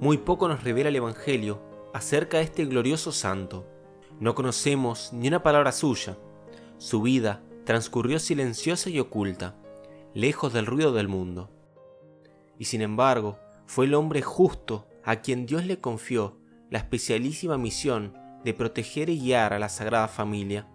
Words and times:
muy 0.00 0.16
poco 0.16 0.48
nos 0.48 0.64
revela 0.64 0.88
el 0.88 0.96
Evangelio 0.96 1.60
acerca 1.92 2.38
de 2.38 2.44
este 2.44 2.64
glorioso 2.64 3.12
santo. 3.12 3.66
No 4.18 4.34
conocemos 4.34 5.12
ni 5.12 5.28
una 5.28 5.42
palabra 5.42 5.72
suya. 5.72 6.16
Su 6.78 7.02
vida 7.02 7.42
transcurrió 7.64 8.18
silenciosa 8.18 8.88
y 8.88 8.98
oculta, 8.98 9.56
lejos 10.14 10.54
del 10.54 10.64
ruido 10.64 10.92
del 10.92 11.08
mundo. 11.08 11.50
Y 12.58 12.64
sin 12.64 12.80
embargo, 12.80 13.38
fue 13.66 13.84
el 13.84 13.94
hombre 13.94 14.22
justo 14.22 14.88
a 15.04 15.16
quien 15.16 15.44
Dios 15.44 15.66
le 15.66 15.80
confió 15.80 16.38
la 16.70 16.78
especialísima 16.78 17.58
misión 17.58 18.14
de 18.42 18.54
proteger 18.54 19.10
y 19.10 19.20
guiar 19.20 19.52
a 19.52 19.58
la 19.58 19.68
Sagrada 19.68 20.08
Familia, 20.08 20.66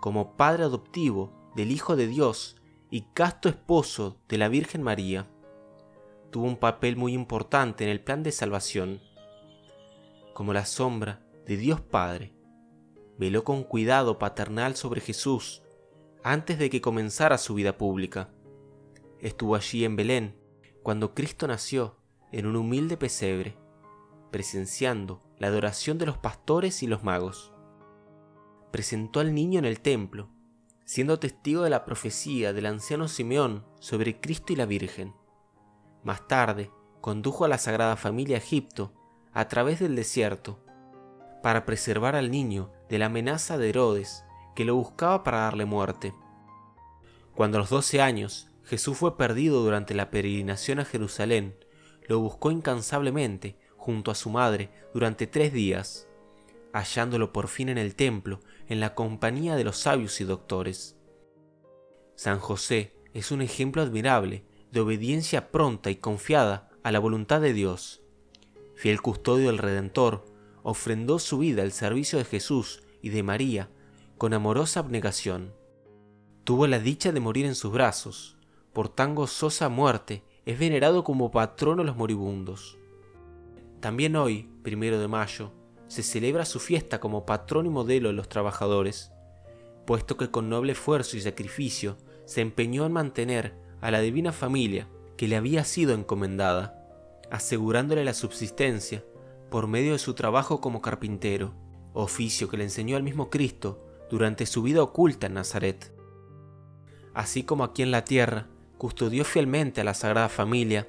como 0.00 0.36
padre 0.36 0.64
adoptivo 0.64 1.52
del 1.54 1.70
Hijo 1.70 1.94
de 1.94 2.08
Dios 2.08 2.56
y 2.90 3.02
casto 3.14 3.48
esposo 3.48 4.20
de 4.28 4.38
la 4.38 4.48
Virgen 4.48 4.82
María. 4.82 5.28
Tuvo 6.30 6.46
un 6.46 6.56
papel 6.56 6.96
muy 6.96 7.14
importante 7.14 7.84
en 7.84 7.90
el 7.90 8.00
plan 8.00 8.22
de 8.22 8.32
salvación. 8.32 9.00
Como 10.34 10.52
la 10.52 10.66
sombra 10.66 11.22
de 11.46 11.56
Dios 11.56 11.80
Padre, 11.80 12.34
veló 13.18 13.44
con 13.44 13.64
cuidado 13.64 14.18
paternal 14.18 14.76
sobre 14.76 15.00
Jesús 15.00 15.62
antes 16.22 16.58
de 16.58 16.68
que 16.68 16.80
comenzara 16.80 17.38
su 17.38 17.54
vida 17.54 17.78
pública. 17.78 18.30
Estuvo 19.20 19.54
allí 19.54 19.84
en 19.84 19.96
Belén 19.96 20.36
cuando 20.82 21.14
Cristo 21.14 21.46
nació 21.48 21.96
en 22.30 22.46
un 22.46 22.56
humilde 22.56 22.96
pesebre, 22.96 23.56
presenciando 24.30 25.22
la 25.38 25.48
adoración 25.48 25.98
de 25.98 26.06
los 26.06 26.18
pastores 26.18 26.82
y 26.82 26.86
los 26.86 27.02
magos. 27.02 27.52
Presentó 28.70 29.20
al 29.20 29.34
niño 29.34 29.58
en 29.58 29.64
el 29.64 29.80
templo, 29.80 30.28
siendo 30.84 31.18
testigo 31.18 31.62
de 31.62 31.70
la 31.70 31.84
profecía 31.84 32.52
del 32.52 32.66
anciano 32.66 33.08
Simeón 33.08 33.64
sobre 33.80 34.20
Cristo 34.20 34.52
y 34.52 34.56
la 34.56 34.66
Virgen. 34.66 35.14
Más 36.02 36.26
tarde, 36.28 36.70
condujo 37.00 37.44
a 37.44 37.48
la 37.48 37.58
Sagrada 37.58 37.96
Familia 37.96 38.36
a 38.36 38.40
Egipto 38.40 38.92
a 39.32 39.48
través 39.48 39.80
del 39.80 39.96
desierto, 39.96 40.58
para 41.42 41.64
preservar 41.64 42.16
al 42.16 42.30
niño 42.30 42.72
de 42.88 42.98
la 42.98 43.06
amenaza 43.06 43.58
de 43.58 43.68
Herodes, 43.68 44.24
que 44.54 44.64
lo 44.64 44.74
buscaba 44.74 45.22
para 45.22 45.38
darle 45.38 45.64
muerte. 45.64 46.14
Cuando 47.34 47.58
a 47.58 47.60
los 47.60 47.70
doce 47.70 48.00
años 48.00 48.50
Jesús 48.64 48.98
fue 48.98 49.16
perdido 49.16 49.62
durante 49.62 49.94
la 49.94 50.10
peregrinación 50.10 50.80
a 50.80 50.84
Jerusalén, 50.84 51.56
lo 52.08 52.18
buscó 52.20 52.50
incansablemente 52.50 53.56
junto 53.76 54.10
a 54.10 54.14
su 54.14 54.30
madre 54.30 54.70
durante 54.92 55.26
tres 55.26 55.52
días, 55.52 56.08
hallándolo 56.72 57.32
por 57.32 57.48
fin 57.48 57.68
en 57.68 57.78
el 57.78 57.94
templo 57.94 58.40
en 58.66 58.80
la 58.80 58.94
compañía 58.94 59.56
de 59.56 59.64
los 59.64 59.78
sabios 59.78 60.20
y 60.20 60.24
doctores. 60.24 60.96
San 62.14 62.40
José 62.40 62.96
es 63.14 63.30
un 63.30 63.40
ejemplo 63.40 63.82
admirable 63.82 64.44
de 64.72 64.80
obediencia 64.80 65.50
pronta 65.50 65.90
y 65.90 65.96
confiada 65.96 66.68
a 66.82 66.92
la 66.92 66.98
voluntad 66.98 67.40
de 67.40 67.52
Dios. 67.52 68.02
Fiel 68.74 69.00
custodio 69.00 69.48
del 69.48 69.58
Redentor, 69.58 70.24
ofrendó 70.62 71.18
su 71.18 71.38
vida 71.38 71.62
al 71.62 71.72
servicio 71.72 72.18
de 72.18 72.24
Jesús 72.24 72.82
y 73.02 73.08
de 73.10 73.22
María 73.22 73.70
con 74.18 74.34
amorosa 74.34 74.80
abnegación. 74.80 75.54
Tuvo 76.44 76.66
la 76.66 76.78
dicha 76.78 77.12
de 77.12 77.20
morir 77.20 77.46
en 77.46 77.54
sus 77.54 77.72
brazos, 77.72 78.36
por 78.72 78.88
tan 78.88 79.14
gozosa 79.14 79.68
muerte 79.68 80.22
es 80.44 80.58
venerado 80.58 81.04
como 81.04 81.30
patrono 81.30 81.82
de 81.82 81.86
los 81.86 81.96
moribundos. 81.96 82.78
También 83.80 84.16
hoy, 84.16 84.48
primero 84.62 84.98
de 84.98 85.08
mayo, 85.08 85.52
se 85.88 86.02
celebra 86.02 86.44
su 86.44 86.60
fiesta 86.60 87.00
como 87.00 87.26
patrón 87.26 87.66
y 87.66 87.70
modelo 87.70 88.08
de 88.08 88.14
los 88.14 88.28
trabajadores, 88.28 89.12
puesto 89.86 90.16
que 90.16 90.30
con 90.30 90.48
noble 90.48 90.72
esfuerzo 90.72 91.16
y 91.16 91.20
sacrificio 91.20 91.96
se 92.24 92.40
empeñó 92.40 92.84
en 92.84 92.92
mantener 92.92 93.54
a 93.80 93.90
la 93.90 94.00
divina 94.00 94.32
familia 94.32 94.88
que 95.16 95.28
le 95.28 95.36
había 95.36 95.64
sido 95.64 95.94
encomendada, 95.94 96.86
asegurándole 97.30 98.04
la 98.04 98.14
subsistencia 98.14 99.04
por 99.50 99.66
medio 99.66 99.92
de 99.92 99.98
su 99.98 100.14
trabajo 100.14 100.60
como 100.60 100.80
carpintero, 100.80 101.54
oficio 101.92 102.48
que 102.48 102.56
le 102.56 102.64
enseñó 102.64 102.96
al 102.96 103.02
mismo 103.02 103.30
Cristo 103.30 103.84
durante 104.10 104.46
su 104.46 104.62
vida 104.62 104.82
oculta 104.82 105.26
en 105.26 105.34
Nazaret. 105.34 105.92
Así 107.14 107.42
como 107.42 107.64
aquí 107.64 107.82
en 107.82 107.90
la 107.90 108.04
tierra 108.04 108.46
custodió 108.78 109.24
fielmente 109.24 109.80
a 109.80 109.84
la 109.84 109.94
Sagrada 109.94 110.28
Familia, 110.28 110.88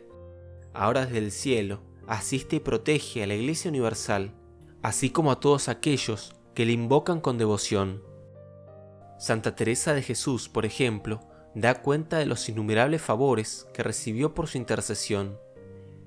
ahora 0.73 1.05
desde 1.05 1.17
el 1.17 1.31
cielo 1.31 1.81
asiste 2.07 2.57
y 2.57 2.59
protege 2.59 3.23
a 3.23 3.27
la 3.27 3.35
Iglesia 3.35 3.69
Universal, 3.69 4.33
así 4.81 5.09
como 5.09 5.31
a 5.31 5.39
todos 5.39 5.69
aquellos 5.69 6.35
que 6.53 6.65
le 6.65 6.73
invocan 6.73 7.21
con 7.21 7.37
devoción. 7.37 8.03
Santa 9.17 9.55
Teresa 9.55 9.93
de 9.93 10.01
Jesús, 10.01 10.49
por 10.49 10.65
ejemplo, 10.65 11.19
da 11.55 11.81
cuenta 11.81 12.17
de 12.17 12.25
los 12.25 12.47
innumerables 12.49 13.01
favores 13.01 13.67
que 13.73 13.83
recibió 13.83 14.33
por 14.33 14.47
su 14.47 14.57
intercesión. 14.57 15.37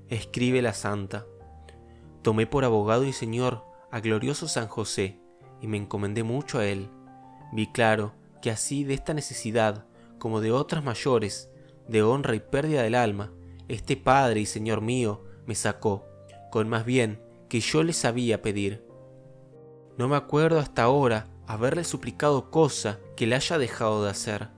Escribe 0.09 0.61
la 0.61 0.73
santa, 0.73 1.25
Tomé 2.21 2.47
por 2.47 2.63
abogado 2.63 3.03
y 3.03 3.11
señor 3.11 3.63
a 3.91 3.99
glorioso 3.99 4.47
San 4.47 4.67
José, 4.67 5.19
y 5.61 5.67
me 5.67 5.77
encomendé 5.77 6.23
mucho 6.23 6.59
a 6.59 6.65
él. 6.65 6.89
Vi 7.51 7.67
claro 7.67 8.13
que 8.41 8.49
así 8.49 8.83
de 8.85 8.93
esta 8.93 9.13
necesidad, 9.13 9.85
como 10.19 10.39
de 10.39 10.51
otras 10.51 10.83
mayores, 10.83 11.51
de 11.87 12.01
honra 12.01 12.35
y 12.35 12.39
pérdida 12.39 12.81
del 12.81 12.95
alma, 12.95 13.31
este 13.67 13.97
Padre 13.97 14.39
y 14.39 14.45
Señor 14.45 14.81
mío 14.81 15.23
me 15.45 15.55
sacó, 15.55 16.05
con 16.49 16.69
más 16.69 16.85
bien 16.85 17.21
que 17.49 17.59
yo 17.59 17.83
le 17.83 17.93
sabía 17.93 18.41
pedir. 18.41 18.85
No 19.97 20.07
me 20.07 20.15
acuerdo 20.15 20.59
hasta 20.59 20.83
ahora 20.83 21.27
haberle 21.45 21.83
suplicado 21.83 22.49
cosa 22.49 22.99
que 23.15 23.27
le 23.27 23.35
haya 23.35 23.57
dejado 23.57 24.03
de 24.03 24.09
hacer. 24.09 24.49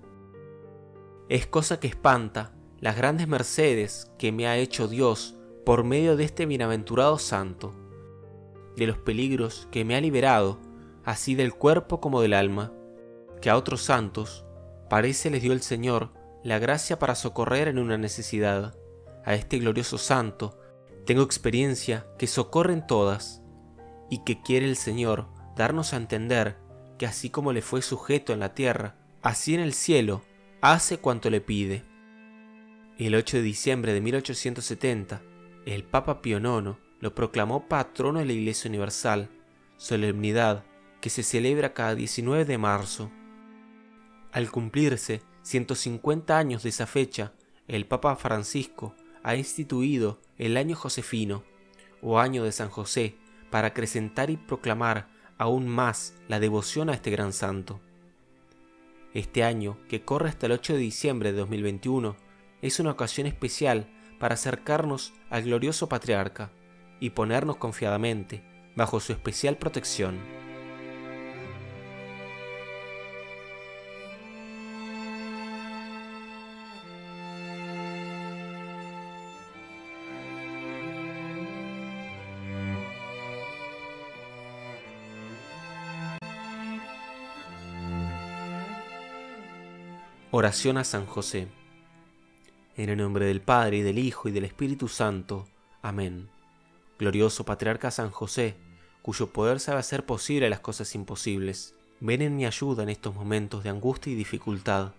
Es 1.28 1.48
cosa 1.48 1.80
que 1.80 1.88
espanta 1.88 2.52
las 2.80 2.96
grandes 2.96 3.28
mercedes 3.28 4.12
que 4.20 4.32
me 4.32 4.48
ha 4.48 4.58
hecho 4.58 4.88
Dios 4.88 5.36
por 5.66 5.84
medio 5.84 6.16
de 6.16 6.24
este 6.24 6.46
bienaventurado 6.46 7.18
santo, 7.18 7.74
de 8.76 8.86
los 8.86 9.00
peligros 9.00 9.68
que 9.72 9.84
me 9.84 9.96
ha 9.96 10.02
liberado, 10.02 10.60
así 11.04 11.34
del 11.34 11.56
cuerpo 11.56 12.00
como 12.00 12.22
del 12.22 12.34
alma, 12.34 12.72
que 13.42 13.50
a 13.50 13.58
otros 13.58 13.82
santos 13.82 14.46
parece 14.88 15.32
les 15.32 15.42
dio 15.42 15.54
el 15.54 15.64
Señor 15.64 16.12
la 16.44 16.60
gracia 16.60 17.00
para 17.00 17.16
socorrer 17.16 17.68
en 17.70 17.80
una 17.80 17.98
necesidad. 17.98 18.78
A 19.24 19.34
este 19.34 19.58
glorioso 19.58 19.98
santo 19.98 20.60
tengo 21.08 21.24
experiencia 21.24 22.06
que 22.20 22.28
socorren 22.28 22.86
todas 22.86 23.42
y 24.12 24.24
que 24.24 24.44
quiere 24.44 24.68
el 24.68 24.78
Señor 24.78 25.26
darnos 25.56 25.94
a 25.94 25.98
entender 25.98 26.58
que 27.00 27.08
así 27.08 27.32
como 27.32 27.52
le 27.52 27.64
fue 27.64 27.82
sujeto 27.82 28.32
en 28.32 28.40
la 28.40 28.54
tierra, 28.54 28.96
así 29.24 29.56
en 29.56 29.62
el 29.62 29.74
cielo 29.74 30.22
hace 30.72 30.98
cuanto 30.98 31.30
le 31.30 31.42
pide. 31.42 31.84
El 32.98 33.14
8 33.14 33.38
de 33.38 33.44
diciembre 33.44 33.94
de 33.94 34.02
1870, 34.02 35.22
el 35.66 35.84
Papa 35.84 36.22
Pío 36.22 36.40
IX 36.40 36.78
lo 37.00 37.14
proclamó 37.14 37.68
patrono 37.68 38.20
de 38.20 38.26
la 38.26 38.34
Iglesia 38.34 38.70
Universal, 38.70 39.30
solemnidad 39.78 40.64
que 41.02 41.10
se 41.10 41.22
celebra 41.22 41.74
cada 41.74 41.94
19 41.94 42.46
de 42.46 42.58
marzo. 42.58 43.12
Al 44.32 44.50
cumplirse 44.50 45.22
150 45.44 46.36
años 46.36 46.64
de 46.64 46.70
esa 46.70 46.88
fecha, 46.88 47.34
el 47.68 47.86
Papa 47.86 48.16
Francisco 48.16 48.96
ha 49.24 49.36
instituido 49.36 50.20
el 50.38 50.58
año 50.58 50.76
josefino, 50.76 51.44
o 52.02 52.20
año 52.20 52.44
de 52.44 52.52
San 52.52 52.70
José, 52.70 53.18
para 53.52 53.68
acrecentar 53.70 54.30
y 54.30 54.38
proclamar 54.38 55.10
aún 55.38 55.68
más 55.68 56.16
la 56.28 56.40
devoción 56.40 56.90
a 56.90 56.94
este 56.94 57.12
gran 57.12 57.34
santo. 57.34 57.82
Este 59.16 59.46
año, 59.46 59.78
que 59.88 60.04
corre 60.04 60.28
hasta 60.28 60.46
el 60.46 60.52
8 60.52 60.74
de 60.74 60.80
diciembre 60.80 61.32
de 61.32 61.40
2021, 61.40 62.18
es 62.62 62.82
una 62.82 62.92
ocasión 62.92 63.28
especial 63.28 63.90
para 64.20 64.34
acercarnos 64.34 65.14
al 65.30 65.44
glorioso 65.44 65.88
patriarca 65.88 66.52
y 67.00 67.12
ponernos 67.12 67.56
confiadamente 67.56 68.44
bajo 68.76 69.00
su 69.00 69.14
especial 69.14 69.56
protección. 69.56 70.20
Oración 90.38 90.78
a 90.78 90.84
San 90.84 91.06
José. 91.06 91.48
En 92.76 92.90
el 92.90 92.98
nombre 92.98 93.26
del 93.26 93.40
Padre, 93.40 93.78
y 93.78 93.82
del 93.84 93.98
Hijo, 93.98 94.28
y 94.28 94.34
del 94.34 94.44
Espíritu 94.44 94.90
Santo. 94.90 95.48
Amén. 95.82 96.28
Glorioso 97.00 97.46
Patriarca 97.46 97.90
San 97.90 98.12
José, 98.12 98.58
cuyo 99.02 99.32
poder 99.32 99.62
sabe 99.62 99.80
hacer 99.80 100.06
posible 100.06 100.50
las 100.50 100.60
cosas 100.60 100.94
imposibles, 100.94 101.74
ven 102.02 102.22
en 102.22 102.36
mi 102.36 102.46
ayuda 102.46 102.84
en 102.84 102.90
estos 102.90 103.16
momentos 103.16 103.64
de 103.64 103.70
angustia 103.70 104.12
y 104.12 104.18
dificultad. 104.18 104.92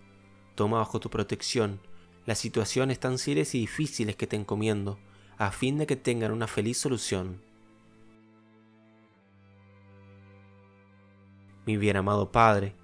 Toma 0.55 0.79
bajo 0.79 1.00
tu 1.00 1.11
protección 1.11 1.81
las 2.25 2.39
situaciones 2.39 2.99
tan 2.99 3.19
serias 3.19 3.55
y 3.55 3.59
difíciles 3.59 4.17
que 4.17 4.27
te 4.27 4.37
encomiendo, 4.37 4.99
a 5.37 5.50
fin 5.50 5.77
de 5.77 5.87
que 5.87 5.97
tengan 5.97 6.32
una 6.32 6.47
feliz 6.47 6.79
solución. 6.79 7.43
Mi 11.67 11.77
bien 11.77 11.99
amado 11.99 12.32
Padre, 12.32 12.75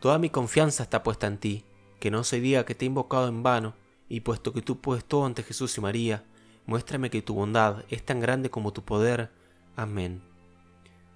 toda 0.00 0.18
mi 0.18 0.28
confianza 0.28 0.82
está 0.82 1.04
puesta 1.04 1.28
en 1.28 1.38
ti 1.38 1.64
que 2.00 2.10
no 2.10 2.24
se 2.24 2.40
diga 2.40 2.64
que 2.64 2.74
te 2.74 2.84
he 2.84 2.88
invocado 2.88 3.28
en 3.28 3.42
vano, 3.42 3.74
y 4.08 4.20
puesto 4.20 4.52
que 4.52 4.62
tú 4.62 4.80
puedes 4.80 5.04
todo 5.04 5.24
ante 5.24 5.44
Jesús 5.44 5.76
y 5.78 5.80
María, 5.80 6.24
muéstrame 6.66 7.10
que 7.10 7.22
tu 7.22 7.34
bondad 7.34 7.84
es 7.88 8.04
tan 8.04 8.18
grande 8.18 8.50
como 8.50 8.72
tu 8.72 8.82
poder. 8.82 9.30
Amén. 9.76 10.22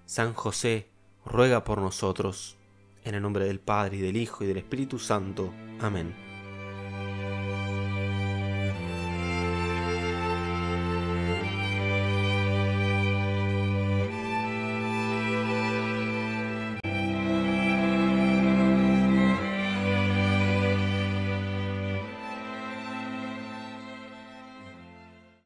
San 0.07 0.35
José, 0.35 0.89
ruega 1.25 1.65
por 1.65 1.81
nosotros. 1.81 2.57
En 3.03 3.15
el 3.15 3.23
nombre 3.23 3.47
del 3.47 3.61
Padre, 3.61 3.97
y 3.97 4.01
del 4.01 4.17
Hijo, 4.17 4.45
y 4.45 4.47
del 4.47 4.59
Espíritu 4.59 4.99
Santo. 4.99 5.53
Amén. 5.81 6.34